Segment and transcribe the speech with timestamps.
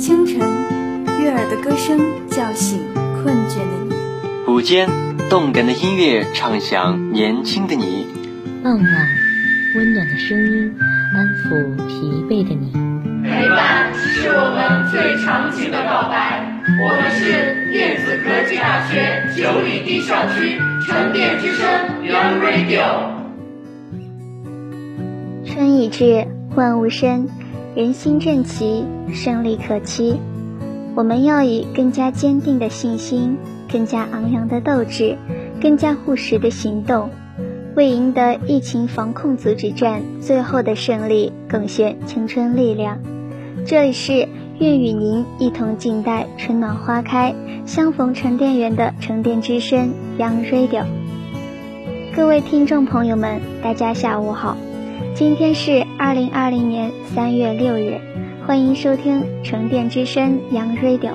[0.00, 0.38] 清晨，
[1.20, 3.94] 悦耳的歌声叫醒困倦的你；
[4.50, 4.88] 午间，
[5.28, 8.06] 动感的音乐唱响年轻的你；
[8.64, 9.08] 傍晚，
[9.76, 10.74] 温暖的声音
[11.12, 12.72] 安抚疲惫的你。
[13.22, 16.46] 陪伴是我们最长情的告白。
[16.82, 21.68] 我们是电子科技大学九里堤校区沉淀之声
[22.02, 23.10] Young Radio。
[25.44, 26.26] 春已至，
[26.56, 27.28] 万物生，
[27.76, 30.18] 人心正齐，胜利可期。
[30.96, 33.36] 我们要以更加坚定的信心，
[33.70, 35.16] 更加昂扬的斗志，
[35.62, 37.10] 更加务实的行动，
[37.76, 42.98] 为赢得疫情防控阻止战最后的胜利贡献青春力量。
[43.64, 44.28] 这里是
[44.58, 50.86] 愿与您一同静待春暖花开，相逢沉淀园的沉淀之声 Young Radio。
[52.16, 54.56] 各位听众朋友们，大家下午好。
[55.20, 58.00] 今天是二零二零年三月六日，
[58.46, 61.12] 欢迎收听沉淀之声 Young Radio，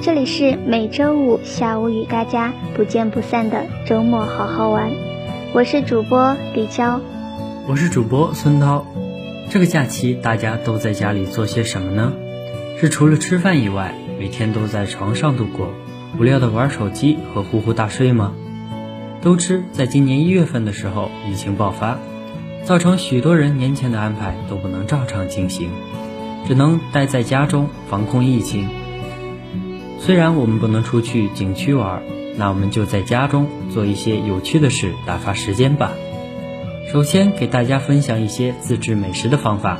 [0.00, 4.90] 这里是每周五下午与大家不见不散的周末好好玩。
[5.52, 7.02] 我是主播李娇，
[7.68, 8.86] 我是主播孙涛。
[9.50, 12.14] 这个假期大家都在家里做些什么呢？
[12.80, 15.68] 是除了吃饭以外，每天都在床上度过，
[16.18, 18.32] 无聊的玩手机和呼呼大睡吗？
[19.20, 21.98] 都知在今年一月份的时候，疫情爆发。
[22.66, 25.70] 造成许多人年前的安排都不能照常进行，
[26.48, 28.68] 只能待在家中防控疫情。
[30.00, 32.02] 虽然我们不能出去景区玩，
[32.36, 35.92] 那我们就在家中做一些有趣的事打发时间吧。
[36.92, 39.78] 首先给大家分享一些自制美食的方法。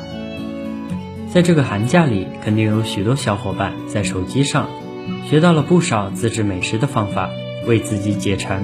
[1.29, 4.69] 在这个寒假里，肯定有许多小伙伴在手机上
[5.29, 7.31] 学到了不少自制美食的方法，
[7.67, 8.63] 为自己解馋。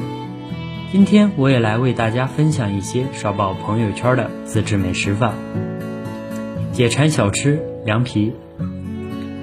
[0.92, 5.32] 今天我也来为大家分享一些刷爆朋友圈的自制美食法。
[6.74, 8.34] 解馋小吃凉皮。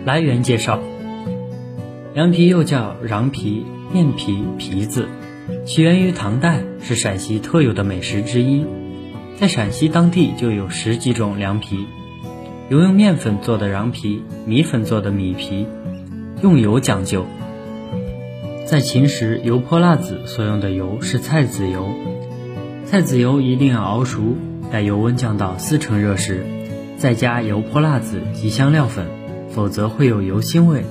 [0.05, 0.79] 来源介绍：
[2.13, 5.07] 凉皮又叫瓤皮、面皮、皮子，
[5.65, 8.63] 起源于唐代，是陕西特有的美食之一。
[9.35, 11.87] 在陕西当地就有十几种凉皮，
[12.69, 15.65] 有用面粉做的瓤皮，米粉做的米皮，
[16.43, 17.25] 用油讲究。
[18.69, 21.89] 在秦时，油泼辣子所用的油是菜籽油，
[22.85, 24.37] 菜籽油一定要熬熟，
[24.71, 26.45] 待油温降到四成热时，
[26.95, 29.07] 再加油泼辣子及香料粉，
[29.49, 30.85] 否则会有油腥味。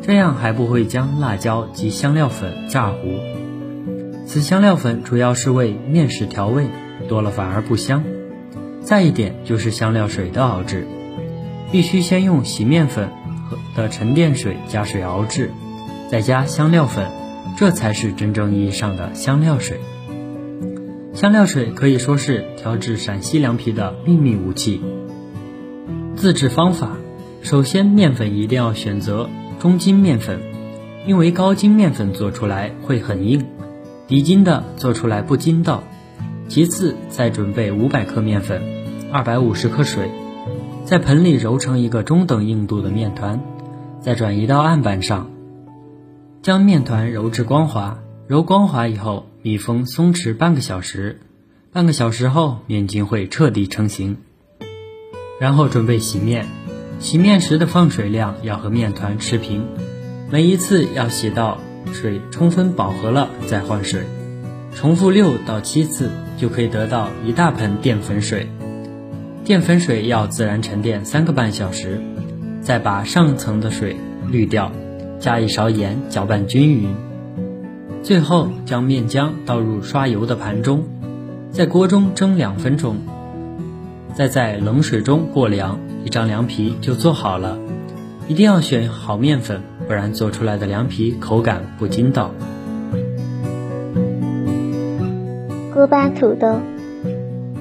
[0.00, 3.18] 这样还不会将辣椒及香料粉炸糊。
[4.24, 6.68] 此香料粉主要是为面食调味，
[7.06, 8.02] 多了反而不香。
[8.80, 10.86] 再一点就是香料水的熬制，
[11.70, 13.10] 必须先用洗面粉
[13.50, 15.50] 和的沉淀水加水熬制。
[16.10, 17.06] 再加香料粉，
[17.56, 19.80] 这才是真正意义上的香料水。
[21.12, 24.80] 香料水可以说是调制陕西凉皮的秘密武器。
[26.16, 26.96] 自制方法：
[27.42, 29.28] 首先，面粉一定要选择
[29.58, 30.40] 中筋面粉，
[31.06, 33.46] 因为高筋面粉做出来会很硬，
[34.06, 35.82] 低筋的做出来不筋道。
[36.48, 38.62] 其次，再准备五百克面粉，
[39.10, 40.10] 二百五十克水，
[40.84, 43.40] 在盆里揉成一个中等硬度的面团，
[44.00, 45.33] 再转移到案板上。
[46.44, 51.20] 将面团揉至光滑，揉光滑以后密封松弛半个小时，
[51.72, 54.18] 半个小时后面筋会彻底成型。
[55.40, 56.44] 然后准备洗面，
[56.98, 59.66] 洗面时的放水量要和面团持平，
[60.30, 61.56] 每一次要洗到
[61.94, 64.02] 水充分饱和了再换水，
[64.74, 68.46] 重复六到七次就可以得到一大盆淀粉水。
[69.46, 72.02] 淀粉水要自然沉淀三个半小时，
[72.60, 73.96] 再把上层的水
[74.28, 74.70] 滤掉。
[75.18, 76.94] 加一勺盐，搅拌均匀。
[78.02, 80.84] 最后将面浆倒入刷油的盘中，
[81.50, 82.96] 在锅中蒸两分钟，
[84.14, 87.58] 再在冷水中过凉，一张凉皮就做好了。
[88.28, 92.30] 一定要选好面粉，不然做出来的凉皮口感不筋道。
[95.72, 96.60] 锅巴土豆，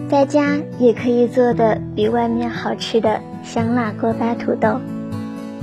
[0.09, 4.79] 在家也可以做的比外面好吃的香辣锅巴土豆。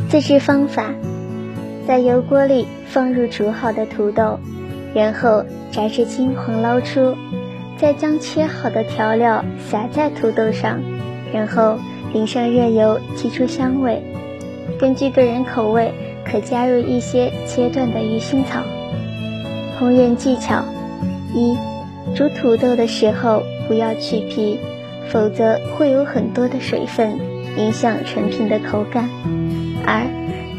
[0.08, 0.92] 自制方法。
[1.90, 4.38] 在油锅里放入煮好的土豆，
[4.94, 7.16] 然后炸至金黄捞出，
[7.76, 10.80] 再将切好的调料撒在土豆上，
[11.34, 11.80] 然后
[12.12, 14.00] 淋上热油，提出香味。
[14.78, 15.92] 根据个人口味，
[16.24, 18.60] 可加入一些切断的鱼腥草。
[19.76, 20.62] 烹饪技巧：
[21.34, 21.56] 一、
[22.14, 24.60] 煮土豆的时候不要去皮，
[25.08, 27.18] 否则会有很多的水分，
[27.56, 29.08] 影响成品的口感。
[29.84, 30.06] 二、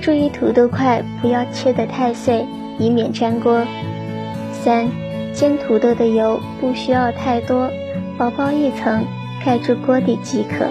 [0.02, 2.44] 注意土豆块不要切得太碎，
[2.80, 3.64] 以免粘锅。
[4.52, 4.90] 三，
[5.32, 7.70] 煎土豆的油不需要太多，
[8.18, 9.06] 薄薄一层
[9.46, 10.66] 盖住锅底即可。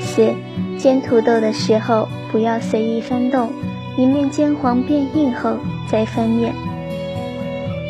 [0.00, 0.34] 四，
[0.78, 3.50] 煎土豆的时候不要随意翻动，
[3.96, 5.56] 一面煎黄变硬后
[5.88, 6.52] 再翻面。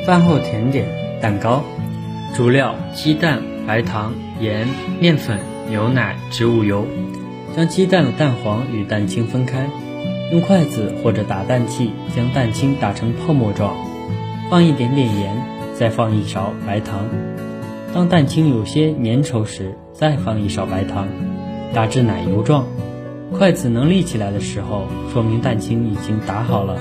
[0.07, 0.87] 饭后甜点
[1.21, 1.65] 蛋糕，
[2.35, 4.69] 主料鸡蛋、白糖、盐、
[5.01, 5.39] 面粉、
[5.69, 6.87] 牛奶、植物油。
[7.55, 9.69] 将鸡蛋的蛋黄与蛋清分开，
[10.33, 13.77] 用筷子或者打蛋器将蛋清打成泡沫状，
[14.51, 15.37] 放一点点盐，
[15.75, 17.05] 再放一勺白糖。
[17.93, 21.07] 当蛋清有些粘稠时，再放一勺白糖，
[21.75, 22.65] 打至奶油状。
[23.37, 26.79] 筷子能立起来的时候，说明蛋清已经打好了。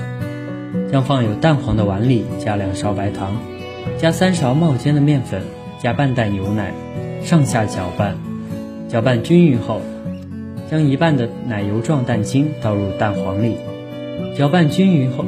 [0.90, 3.36] 将放有蛋黄的碗里加两勺白糖，
[3.98, 5.42] 加三勺冒尖的面粉，
[5.78, 6.72] 加半袋牛奶，
[7.22, 8.16] 上下搅拌，
[8.88, 9.82] 搅拌均匀后。
[10.72, 13.56] 将一半的奶油状蛋清倒入蛋黄里，
[14.34, 15.26] 搅拌均匀后，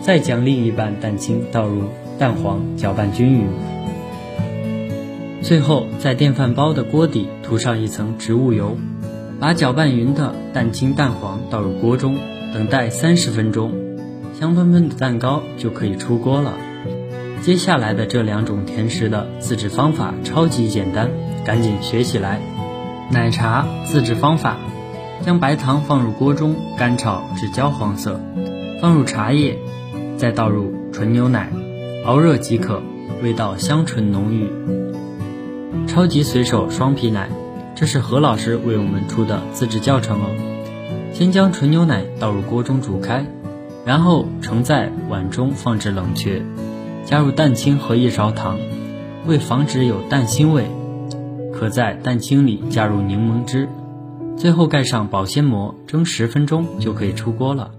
[0.00, 1.82] 再将另一半蛋清倒入
[2.18, 3.46] 蛋黄，搅拌均匀。
[5.42, 8.78] 最后，在电饭煲的锅底涂上一层植物油，
[9.38, 12.16] 把搅拌匀的蛋清蛋黄倒入锅中，
[12.54, 13.74] 等待三十分钟，
[14.40, 16.54] 香喷喷的蛋糕就可以出锅了。
[17.42, 21.10] 接下来的这两种甜食的自制方法超级简单，
[21.44, 22.40] 赶紧学起来。
[23.12, 24.56] 奶茶自制方法：
[25.20, 28.18] 将白糖放入锅中干炒至焦黄色，
[28.80, 29.58] 放入茶叶，
[30.16, 31.50] 再倒入纯牛奶，
[32.06, 32.80] 熬热即可，
[33.22, 34.48] 味道香醇浓郁。
[35.86, 37.28] 超级随手双皮奶，
[37.74, 40.28] 这是何老师为我们出的自制教程哦。
[41.12, 43.26] 先将纯牛奶倒入锅中煮开，
[43.84, 46.40] 然后盛在碗中放置冷却，
[47.04, 48.58] 加入蛋清和一勺糖，
[49.26, 50.64] 为防止有蛋腥味。
[51.62, 53.68] 可在蛋清里加入柠檬汁，
[54.36, 57.70] 最后盖上保鲜膜，蒸十分钟就可以出锅了。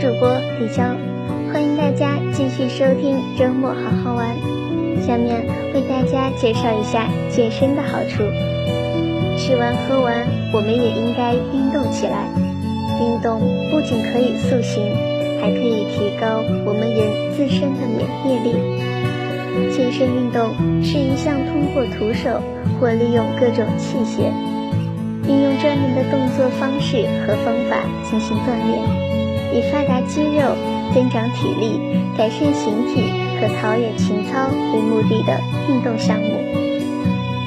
[0.00, 0.96] 主播李娇，
[1.52, 4.34] 欢迎大家继续收听周末好好玩。
[5.06, 8.24] 下面为大家介绍一下健身的好处。
[9.36, 12.32] 吃完喝完，我们也应该运动起来。
[12.98, 13.40] 运动
[13.70, 14.82] 不仅可以塑形，
[15.38, 18.56] 还可以提高我们人自身的免疫力。
[19.70, 20.48] 健身运动
[20.82, 22.40] 是一项通过徒手
[22.80, 24.32] 或利用各种器械。
[25.28, 29.09] 运用专门的动作方式和方法进行锻炼，
[29.52, 30.56] 以发达肌肉、
[30.94, 31.80] 增长体力、
[32.16, 36.40] 改善形体和陶冶情操为目的的运动项目。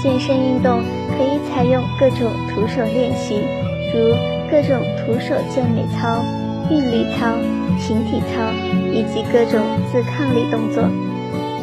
[0.01, 0.81] 健身运动
[1.15, 3.41] 可以采用各种徒手练习，
[3.93, 4.15] 如
[4.51, 6.23] 各种徒手健美操、
[6.69, 7.37] 韵律操、
[7.79, 8.51] 形体操
[8.91, 10.83] 以及各种自抗力动作；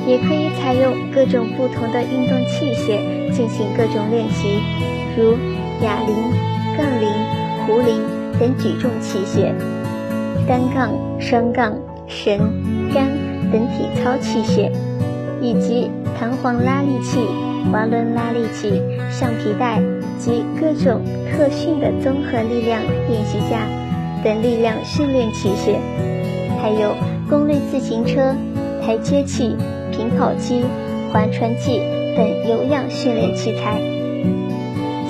[0.07, 4.59] 也可以采用各种不同的运动器械进行各种练习，
[5.17, 5.37] 如。
[5.83, 6.15] 哑铃、
[6.77, 7.09] 杠铃、
[7.65, 8.05] 壶铃
[8.39, 9.51] 等举重器械，
[10.47, 11.75] 单杠、双杠、
[12.07, 12.39] 绳、
[12.93, 13.07] 杆
[13.53, 14.71] 等体操器械，
[15.41, 17.21] 以及弹簧拉力器、
[17.73, 19.81] 滑轮拉力器、橡皮带
[20.19, 23.67] 及各种特训的综合力量练习架
[24.23, 25.77] 等力量训练器械，
[26.61, 26.95] 还有
[27.29, 28.35] 功率自行车、
[28.85, 29.57] 台阶器、
[29.93, 30.63] 平跑机、
[31.13, 31.81] 划船器
[32.17, 33.81] 等有氧训练器材。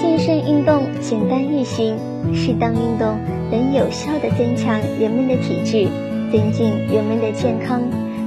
[0.00, 1.96] 健身运动简单易行，
[2.34, 3.18] 适当运动
[3.50, 5.88] 能有效地增强人们的体质，
[6.30, 7.82] 增进人们的健康，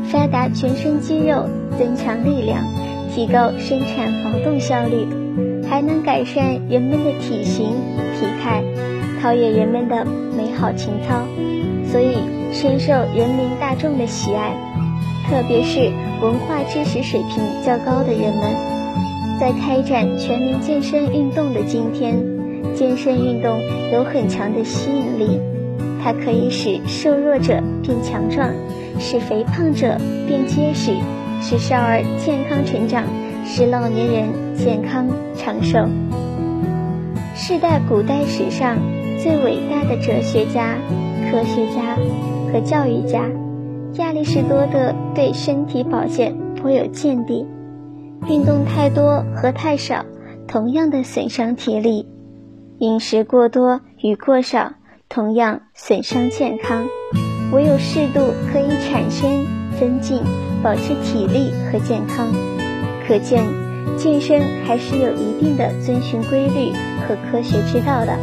[0.05, 1.45] 发达全身肌肉，
[1.77, 2.63] 增强力量，
[3.13, 5.07] 提高生产劳动效率，
[5.69, 7.67] 还能改善人们的体型
[8.19, 8.63] 体态，
[9.21, 11.23] 陶冶人们的美好情操，
[11.85, 12.17] 所以
[12.51, 14.53] 深受人民大众的喜爱，
[15.29, 18.73] 特别是文化知识水平较高的人们。
[19.39, 22.15] 在开展全民健身运动的今天，
[22.75, 23.59] 健身运动
[23.91, 25.39] 有很强的吸引力。
[26.03, 28.49] 它可以使瘦弱者变强壮，
[28.99, 30.91] 使肥胖者变结实，
[31.41, 33.05] 使少儿健康成长，
[33.45, 35.87] 使老年人健康长寿。
[37.35, 38.77] 是代古代史上
[39.17, 40.77] 最伟大的哲学家、
[41.31, 41.97] 科学家
[42.51, 43.29] 和教育家
[43.97, 47.45] 亚里士多德对身体保健颇有见地。
[48.27, 50.05] 运动太多和太少，
[50.47, 52.05] 同样的损伤体力；
[52.79, 54.73] 饮食过多与过少，
[55.07, 56.87] 同样损伤健康。
[57.51, 59.45] 唯有适度，可以产生、
[59.79, 60.19] 增进、
[60.63, 62.27] 保持体力和健康。
[63.07, 63.45] 可见，
[63.97, 66.71] 健身还是有一定的遵循规律
[67.07, 68.17] 和科学之道的，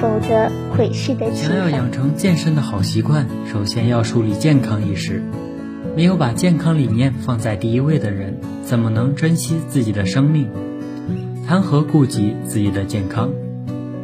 [0.00, 1.56] 否则会适得其反。
[1.56, 5.22] 想要养成健身的好习惯，首先要树立健康意识。
[5.96, 10.48] 没有把健康理念放在第一位的人，怎么能珍惜自己的生命？
[11.46, 13.30] 谈何顾及自己的健康？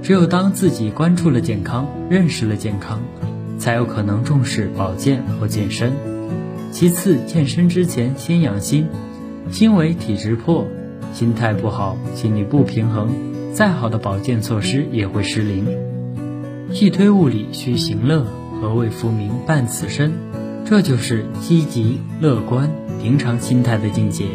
[0.05, 3.01] 只有当自己关注了健康，认识了健康，
[3.59, 5.95] 才有可能重视保健或健身。
[6.71, 8.87] 其次，健身之前先养心，
[9.51, 10.67] 心为体质魄，
[11.15, 13.09] 心态不好，心理不平衡，
[13.55, 15.67] 再好的保健措施也会失灵。
[16.71, 18.27] 气推物理需行乐，
[18.61, 20.13] 何谓复明伴此身？
[20.67, 22.71] 这就是积极乐观、
[23.01, 24.27] 平常心态的境界。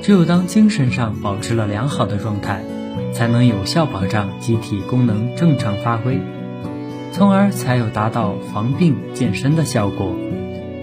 [0.00, 2.62] 只有当精神上保持了良好的状态，
[3.12, 6.18] 才能有效保障机体功能正常发挥，
[7.12, 10.14] 从而才有达到防病健身的效果。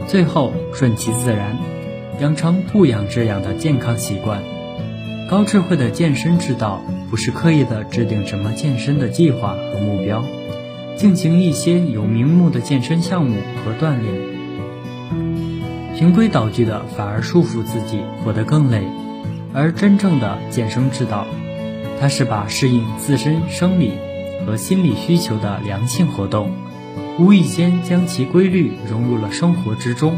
[0.08, 1.58] 最后顺其自然，
[2.20, 4.42] 养成不养之养的健康习惯。
[5.30, 10.24] 高智慧的健身之道，不是刻意的制定什么健身的计划和目标，
[10.96, 14.14] 进行一些有名目的健身项目和锻炼。
[15.96, 18.84] 循规蹈矩的反而束缚自己，活得更累。
[19.54, 21.26] 而真正的健身之道，
[22.00, 23.94] 它是把适应自身生理
[24.46, 26.52] 和心理需求的良性活动，
[27.18, 30.16] 无意间将其规律融入了生活之中。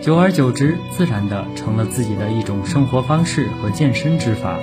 [0.00, 4.58] 久而久之，自然的成了自己的一种生活方式和健身之法，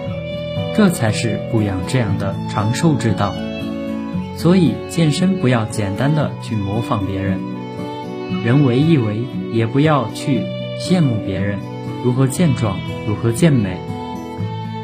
[0.75, 3.33] 这才是不养这样的长寿之道。
[4.37, 7.39] 所以，健身不要简单的去模仿别人，
[8.43, 10.43] 人为一为，也不要去
[10.79, 11.59] 羡慕别人
[12.03, 13.77] 如何健壮，如何健美。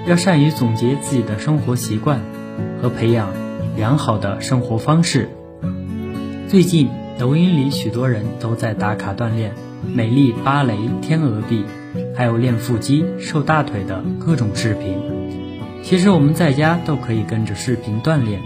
[0.07, 2.21] 要善于总结自己的生活习惯，
[2.81, 3.27] 和培养
[3.75, 5.29] 良好的生活方式。
[6.47, 6.87] 最近，
[7.19, 9.51] 抖音里许多人都在打卡锻炼。
[9.93, 11.65] 美丽芭蕾、天鹅臂，
[12.15, 14.97] 还有练腹肌、瘦大腿的各种视频。
[15.83, 18.39] 其实我们在家都可以跟着视频锻炼，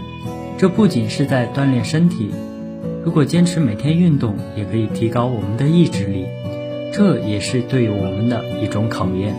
[0.58, 2.32] 这不仅是在锻炼身体，
[3.04, 6.26] 如果坚持每天运动，也可以提高我们的意志力，
[6.92, 9.36] 这也是对我们的一种考验。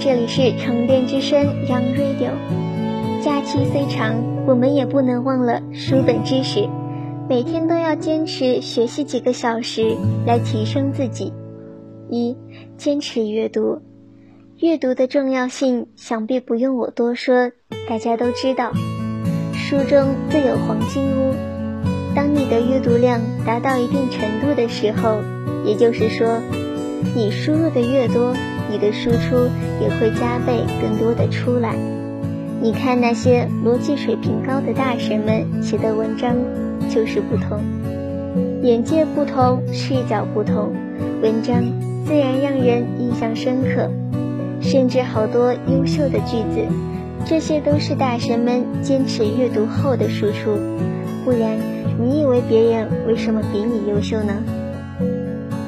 [0.00, 2.30] 这里是充电之声 Young Radio。
[3.22, 6.68] 假期虽长，我们也不能忘了书本知识，
[7.28, 11.32] 每天都要坚持学习几个小时来提升自己。
[12.08, 12.36] 一、
[12.76, 13.80] 坚持阅读。
[14.58, 17.50] 阅读的重要性，想必不用我多说，
[17.88, 18.72] 大家都知道。
[19.52, 21.34] 书中自有黄金屋。
[22.14, 25.20] 当你的阅读量达到一定程度的时候，
[25.64, 26.40] 也就是说，
[27.14, 28.34] 你输入的越多，
[28.72, 29.50] 你的输出
[29.82, 31.76] 也会加倍更多的出来。
[32.62, 36.34] 你看那些逻辑水平高的大神们写的文章，
[36.88, 37.60] 就是不同，
[38.62, 40.72] 眼界不同，视角不同，
[41.22, 41.62] 文章
[42.06, 43.90] 自然让人印象深刻。
[44.62, 46.64] 甚至好多优秀的句子，
[47.26, 50.56] 这些都是大神们坚持阅读后的输出。
[51.24, 51.58] 不然，
[52.00, 54.32] 你以为别人为什么比你优秀呢？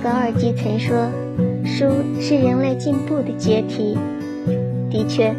[0.00, 1.08] 高尔基曾说
[1.76, 1.86] ：“书
[2.20, 3.98] 是人类进步的阶梯。”
[4.88, 5.34] 的确，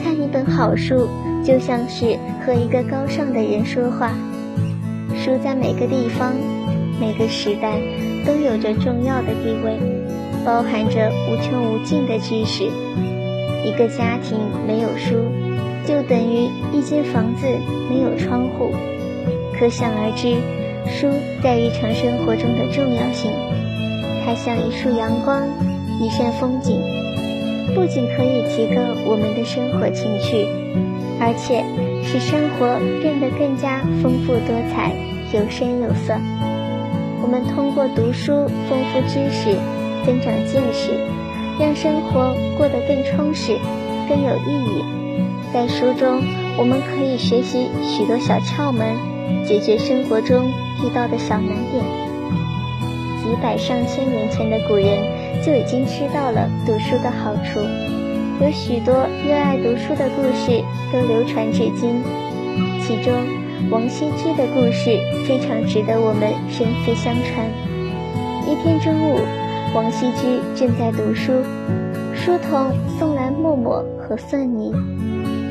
[0.00, 1.08] 看一本好书
[1.42, 4.12] 就像是和一个高尚的人说话。
[5.16, 6.32] 书在每个地方、
[7.00, 7.80] 每个时代
[8.24, 9.76] 都有着重要的地位。
[10.44, 12.62] 包含着无穷无尽的知识。
[13.64, 15.16] 一个家庭没有书，
[15.84, 17.48] 就等于一间房子
[17.90, 18.70] 没有窗户。
[19.58, 20.36] 可想而知，
[20.88, 21.08] 书
[21.42, 23.32] 在日常生活中的重要性。
[24.26, 25.48] 它像一束阳光，
[26.02, 26.82] 一扇风景，
[27.74, 30.44] 不仅可以提高我们的生活情趣，
[31.20, 31.64] 而且
[32.02, 34.92] 使生活变得更加丰富多彩、
[35.32, 36.12] 有声有色。
[37.22, 39.56] 我们通过读书丰富知识。
[40.04, 40.92] 增长见识，
[41.58, 43.58] 让生活过得更充实、
[44.08, 44.84] 更有意义。
[45.52, 46.22] 在书中，
[46.56, 48.94] 我们可以学习许多小窍门，
[49.44, 50.46] 解决生活中
[50.84, 52.05] 遇到的小难点。
[53.26, 55.02] 几百上千年前的古人
[55.44, 57.58] 就已经知道了读书的好处，
[58.40, 58.94] 有许多
[59.26, 60.62] 热爱读书的故事
[60.92, 62.00] 都流传至今。
[62.80, 63.12] 其中，
[63.68, 67.50] 王羲之的故事非常值得我们深思相传。
[68.46, 69.18] 一天中午。
[69.74, 71.32] 王羲之正在读书，
[72.14, 74.72] 书童送来墨墨和蒜泥。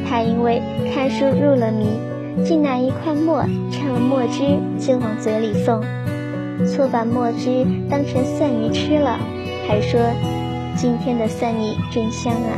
[0.08, 0.60] 他因为
[0.92, 1.86] 看书入了迷，
[2.44, 5.84] 竟拿一块墨蘸了墨汁就往嘴里送，
[6.64, 9.20] 错把墨汁当成蒜泥吃了，
[9.68, 10.00] 还说
[10.76, 12.56] 今天的蒜泥真香啊！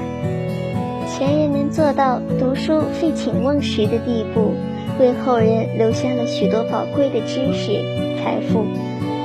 [1.07, 4.53] 前人能做到读书废寝忘食的地步，
[4.99, 7.81] 为后人留下了许多宝贵的知识
[8.21, 8.65] 财富。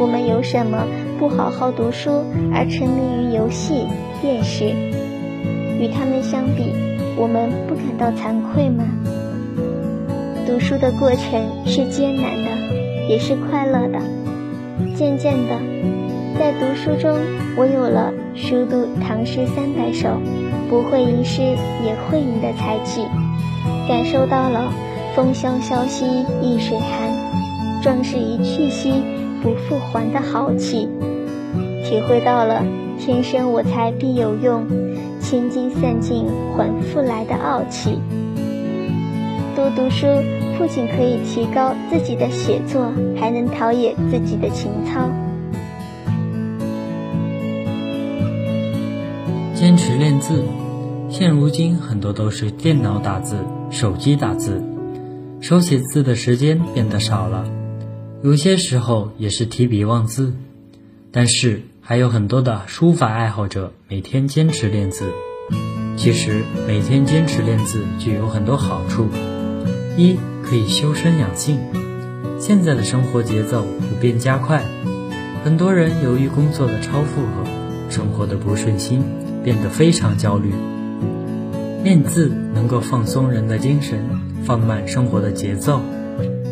[0.01, 0.87] 我们有什么？
[1.19, 3.87] 不好好读书而沉迷于游戏、
[4.21, 4.65] 电视，
[5.79, 6.73] 与他们相比，
[7.17, 8.85] 我们不感到惭愧吗？
[10.45, 14.01] 读书的过程是艰难的，也是快乐的。
[14.95, 15.59] 渐渐的，
[16.39, 17.19] 在读书中，
[17.57, 20.21] 我有了熟读唐诗三百首，
[20.69, 23.03] 不会吟诗也会吟的才气，
[23.89, 24.73] 感受到了
[25.15, 26.05] “风萧萧兮
[26.41, 28.93] 易水寒，壮士一去兮
[29.43, 30.89] 不复还”的豪气。
[31.85, 32.65] 体会到了
[32.99, 34.67] “天生我材必有用，
[35.21, 37.99] 千金散尽还复来”的傲气。
[39.55, 40.07] 多读书
[40.63, 45.11] 不仅可以提高自己的写作，还能陶冶自己的情操。
[49.57, 50.45] 坚持练字，
[51.11, 53.39] 现如今很多都是电脑打字、
[53.73, 54.63] 手机打字，
[55.41, 57.45] 手写字的时间变得少了，
[58.23, 60.33] 有些时候也是提笔忘字，
[61.11, 61.63] 但是。
[61.85, 65.13] 还有很多的书法爱好者每天坚持练字。
[65.97, 69.09] 其实每天坚持练字具有很多好处：
[69.97, 70.17] 一
[70.53, 71.59] 可以修身养性。
[72.39, 74.63] 现在的生活节奏普遍加快，
[75.43, 77.51] 很多人由于工作的超负荷、
[77.89, 79.03] 生活的不顺心，
[79.43, 80.53] 变得非常焦虑。
[81.83, 84.05] 练字能够放松人的精神，
[84.45, 85.81] 放慢生活的节奏。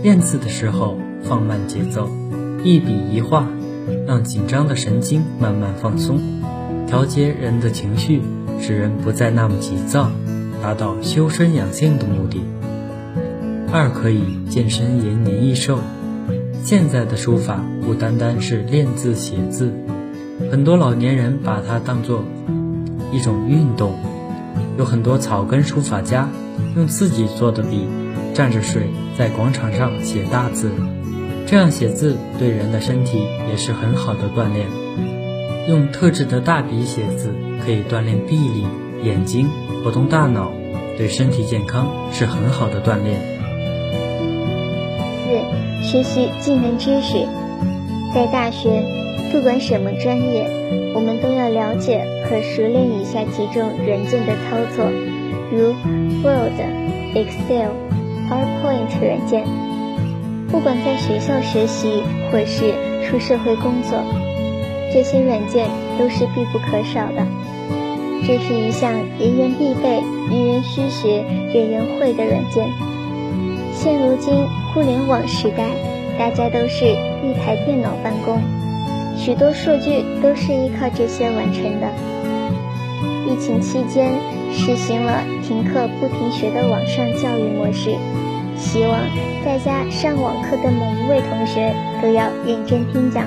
[0.03, 2.09] 练字的时候放慢节奏，
[2.65, 3.47] 一笔一画。
[4.07, 6.19] 让紧张的神经慢慢放松，
[6.87, 8.23] 调节人的情绪，
[8.63, 10.11] 使人不再那么急躁，
[10.63, 12.41] 达到修身养性的目的。
[13.73, 15.79] 二可以健身延年益寿。
[16.65, 19.73] 现在的书法不单单是练字写字，
[20.51, 22.25] 很多老年人把它当做
[23.13, 23.95] 一种运动。
[24.77, 26.29] 有很多草根书法家
[26.75, 27.87] 用自己做的笔，
[28.35, 30.71] 蘸着水在广场上写大字。
[31.47, 34.67] 这样写字对人的身体也是很好的锻炼。
[35.69, 37.33] 用特制的大笔写字
[37.65, 38.67] 可以锻炼臂力、
[39.05, 39.49] 眼睛、
[39.85, 40.51] 活动大脑，
[40.99, 43.40] 对身体健康是很好的锻炼。
[45.31, 47.25] 四、学习技能知识。
[48.13, 48.83] 在大学，
[49.31, 50.45] 不管什么专业，
[50.95, 54.85] 我们都要了解和熟练以下几种软件的操作，
[55.53, 55.73] 如
[56.25, 56.59] Word、
[57.15, 57.71] Excel、
[58.29, 59.45] PowerPoint 软件。
[60.51, 62.75] 不管在学校学习或是
[63.07, 63.97] 出社会工作，
[64.93, 67.25] 这些软件都是必不可少的。
[68.27, 72.69] 这是一项人人必备、人人需学、人人会的软件。
[73.73, 74.35] 现如今
[74.73, 75.69] 互联网时代，
[76.17, 78.41] 大家都是一台电脑办公，
[79.17, 81.89] 许多数据都是依靠这些完成的。
[83.27, 84.13] 疫情期间
[84.53, 87.97] 实行了停课不停学的网上教育模式，
[88.57, 89.01] 希望
[89.45, 93.25] 在家上网课的每一位同学都要认真听讲。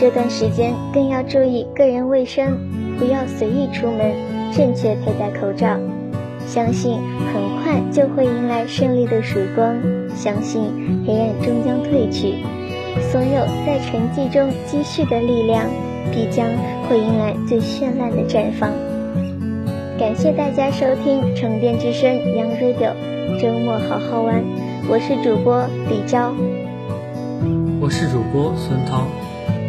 [0.00, 2.58] 这段时间更要注意个人卫生，
[2.98, 4.12] 不要随意出门，
[4.52, 5.78] 正确佩戴口罩。
[6.44, 6.98] 相信
[7.32, 9.80] 很快就会迎来胜利的曙光，
[10.14, 12.34] 相信黑暗终将褪去，
[13.10, 15.66] 所有在沉寂中积蓄的力量，
[16.12, 16.46] 必将
[16.88, 18.70] 会迎来最绚烂的绽放。
[19.98, 22.92] 感谢大家收听《沉淀之声》Young Radio，
[23.40, 24.42] 周末好好玩。
[24.88, 26.34] 我是主播李娇，
[27.80, 29.06] 我是主播孙涛。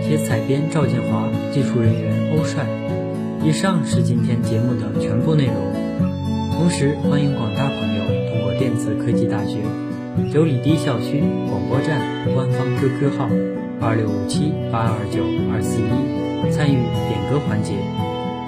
[0.01, 2.65] 写采编赵建华，技术人员欧帅。
[3.43, 5.55] 以上是今天节目的全部内容。
[6.57, 9.57] 同时，欢迎广大朋友通过电子科技大学
[10.31, 11.99] 九里堤校区广播站
[12.33, 13.27] 官方 QQ 号
[13.81, 16.75] 二六五七八二九二四一参与
[17.09, 17.73] 点歌环节。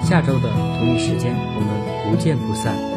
[0.04, 2.95] 下周的同一时间，我们不见不散。